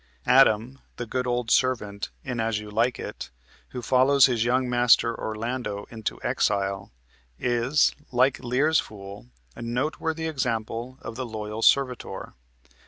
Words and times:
Adam, 0.25 0.79
the 0.95 1.05
good 1.05 1.27
old 1.27 1.51
servant 1.51 2.09
in 2.23 2.39
"As 2.39 2.57
You 2.57 2.71
Like 2.71 2.97
It," 2.97 3.29
who 3.69 3.83
follows 3.83 4.25
his 4.25 4.43
young 4.43 4.67
master 4.67 5.15
Orlando 5.15 5.85
into 5.91 6.19
exile, 6.23 6.91
is, 7.37 7.93
like 8.11 8.39
Lear's 8.43 8.79
fool, 8.79 9.27
a 9.55 9.61
noteworthy 9.61 10.25
example 10.27 10.97
of 11.03 11.17
the 11.17 11.25
loyal 11.27 11.61
servitor. 11.61 12.33